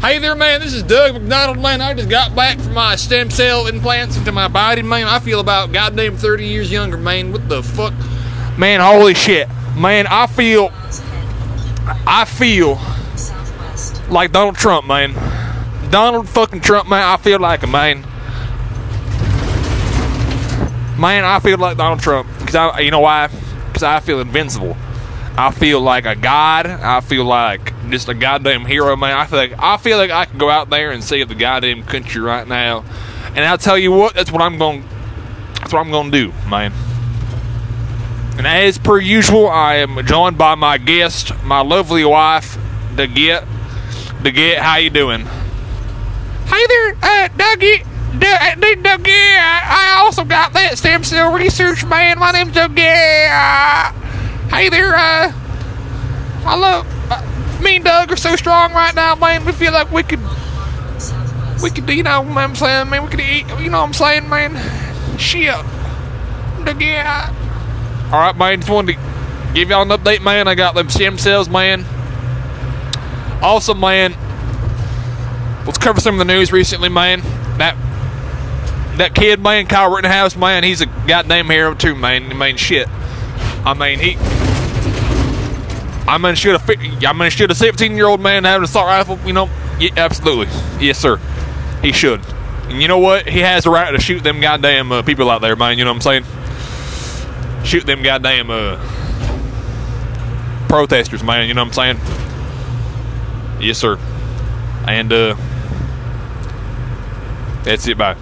Hey 0.00 0.18
there, 0.18 0.34
man. 0.34 0.60
This 0.60 0.72
is 0.72 0.82
Doug 0.82 1.12
McDonald, 1.12 1.58
man. 1.58 1.82
I 1.82 1.92
just 1.92 2.08
got 2.08 2.34
back 2.34 2.58
from 2.58 2.72
my 2.72 2.96
stem 2.96 3.28
cell 3.28 3.66
implants 3.66 4.16
into 4.16 4.32
my 4.32 4.48
body, 4.48 4.80
man. 4.80 5.06
I 5.06 5.18
feel 5.18 5.40
about 5.40 5.72
goddamn 5.72 6.16
30 6.16 6.46
years 6.46 6.72
younger, 6.72 6.96
man. 6.96 7.32
What 7.32 7.50
the 7.50 7.62
fuck? 7.62 7.92
Man, 8.56 8.80
holy 8.80 9.12
shit. 9.12 9.46
Man, 9.76 10.06
I 10.08 10.26
feel. 10.26 10.70
I 12.06 12.24
feel 12.24 12.80
like 14.08 14.32
Donald 14.32 14.56
Trump, 14.56 14.86
man. 14.86 15.12
Donald 15.90 16.30
fucking 16.30 16.62
Trump, 16.62 16.88
man. 16.88 17.02
I 17.02 17.18
feel 17.18 17.38
like 17.38 17.62
a 17.62 17.66
man. 17.66 18.00
Man, 20.98 21.24
I 21.24 21.40
feel 21.42 21.58
like 21.58 21.76
Donald 21.76 22.00
Trump. 22.00 22.26
Because 22.38 22.54
I, 22.54 22.80
you 22.80 22.90
know 22.90 23.00
why? 23.00 23.28
Because 23.66 23.82
I 23.82 24.00
feel 24.00 24.20
invincible. 24.20 24.78
I 25.36 25.50
feel 25.50 25.82
like 25.82 26.06
a 26.06 26.16
god. 26.16 26.66
I 26.68 27.02
feel 27.02 27.26
like 27.26 27.69
just 27.90 28.08
a 28.08 28.14
goddamn 28.14 28.64
hero, 28.64 28.96
man. 28.96 29.16
I 29.16 29.26
feel 29.26 29.38
like 29.38 29.54
I 29.58 29.76
feel 29.76 29.98
like 29.98 30.10
I 30.10 30.24
can 30.24 30.38
go 30.38 30.50
out 30.50 30.70
there 30.70 30.90
and 30.90 31.02
save 31.02 31.28
the 31.28 31.34
goddamn 31.34 31.82
country 31.84 32.20
right 32.20 32.46
now. 32.46 32.84
And 33.34 33.40
I'll 33.40 33.58
tell 33.58 33.78
you 33.78 33.92
what, 33.92 34.14
that's 34.14 34.32
what 34.32 34.42
I'm 34.42 34.58
going. 34.58 34.84
That's 35.54 35.72
what 35.72 35.80
I'm 35.80 35.90
going 35.90 36.10
to 36.10 36.26
do, 36.26 36.32
man. 36.48 36.72
And 38.38 38.46
as 38.46 38.78
per 38.78 38.98
usual, 38.98 39.48
I 39.48 39.76
am 39.76 40.04
joined 40.06 40.38
by 40.38 40.54
my 40.54 40.78
guest, 40.78 41.32
my 41.44 41.60
lovely 41.60 42.04
wife, 42.04 42.56
the 42.96 43.06
get, 43.06 43.44
the 44.22 44.30
get. 44.30 44.58
How 44.62 44.76
you 44.76 44.90
doing? 44.90 45.26
Hey 46.46 46.66
there, 46.66 46.96
uh, 47.02 47.28
Dougie. 47.36 47.84
Dougie, 48.12 48.82
Dougie. 48.82 49.38
I 49.38 49.96
also 49.98 50.24
got 50.24 50.52
that 50.54 50.78
stem 50.78 51.04
cell 51.04 51.32
research, 51.32 51.84
man. 51.84 52.18
My 52.18 52.32
name's 52.32 52.52
Dougie. 52.52 53.28
Uh, 53.30 53.92
hey 54.48 54.68
there, 54.68 54.94
uh, 54.96 55.32
I 56.44 56.56
love. 56.56 56.99
Me 57.62 57.76
and 57.76 57.84
Doug 57.84 58.12
are 58.12 58.16
so 58.16 58.36
strong 58.36 58.72
right 58.72 58.94
now, 58.94 59.14
man. 59.14 59.44
We 59.44 59.52
feel 59.52 59.72
like 59.72 59.90
we 59.90 60.02
could, 60.02 60.20
we 61.62 61.70
could, 61.70 61.88
you 61.90 62.02
know 62.02 62.22
what 62.22 62.38
I'm 62.38 62.54
saying, 62.54 62.90
man. 62.90 63.02
We 63.04 63.10
could 63.10 63.20
eat, 63.20 63.46
you 63.60 63.70
know 63.70 63.80
what 63.80 63.86
I'm 63.88 63.92
saying, 63.92 64.28
man. 64.28 65.18
Shit. 65.18 65.54
Dougie. 66.64 67.04
Uh, 67.04 68.12
all 68.12 68.20
right, 68.20 68.36
man. 68.36 68.60
Just 68.60 68.70
wanted 68.70 68.94
to 68.94 69.00
give 69.54 69.70
y'all 69.70 69.82
an 69.82 69.88
update, 69.88 70.22
man. 70.22 70.48
I 70.48 70.54
got 70.54 70.74
them 70.74 70.88
stem 70.88 71.18
cells, 71.18 71.48
man. 71.48 71.84
Also, 73.42 73.74
man, 73.74 74.14
let's 75.64 75.78
cover 75.78 76.00
some 76.00 76.20
of 76.20 76.26
the 76.26 76.32
news 76.32 76.52
recently, 76.52 76.88
man. 76.88 77.20
That 77.58 77.76
that 78.96 79.14
kid, 79.14 79.40
man, 79.40 79.66
Kyle 79.66 79.90
Rittenhouse, 79.90 80.36
man, 80.36 80.62
he's 80.62 80.80
a 80.80 80.86
goddamn 80.86 81.48
hero 81.48 81.74
too, 81.74 81.94
man. 81.94 82.30
I 82.30 82.34
mean, 82.34 82.56
shit. 82.56 82.88
I 83.64 83.74
mean, 83.74 83.98
he. 83.98 84.16
I 86.10 86.18
mean, 86.18 86.34
should 86.34 86.56
a 86.56 87.08
I 87.08 87.12
mean, 87.12 87.30
should 87.30 87.52
a 87.52 87.54
17 87.54 87.94
year 87.94 88.08
old 88.08 88.20
man 88.20 88.42
have 88.42 88.58
an 88.58 88.64
assault 88.64 88.86
rifle? 88.88 89.16
You 89.24 89.32
know, 89.32 89.48
yeah, 89.78 89.90
absolutely, 89.96 90.48
yes, 90.84 90.98
sir. 90.98 91.20
He 91.82 91.92
should. 91.92 92.20
And 92.64 92.82
you 92.82 92.88
know 92.88 92.98
what? 92.98 93.28
He 93.28 93.38
has 93.38 93.62
the 93.62 93.70
right 93.70 93.92
to 93.92 94.00
shoot 94.00 94.24
them 94.24 94.40
goddamn 94.40 94.90
uh, 94.90 95.02
people 95.02 95.30
out 95.30 95.40
there, 95.40 95.54
man. 95.54 95.78
You 95.78 95.84
know 95.84 95.92
what 95.92 96.04
I'm 96.04 96.24
saying? 96.24 97.64
Shoot 97.64 97.86
them 97.86 98.02
goddamn 98.02 98.50
uh, 98.50 98.76
protesters, 100.68 101.22
man. 101.22 101.46
You 101.46 101.54
know 101.54 101.64
what 101.64 101.78
I'm 101.78 101.96
saying? 101.96 103.60
Yes, 103.60 103.78
sir. 103.78 103.96
And 104.88 105.12
uh, 105.12 105.36
that's 107.62 107.86
it. 107.86 107.96
Bye. 107.96 108.16